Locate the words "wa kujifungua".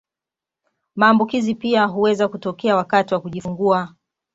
3.13-3.95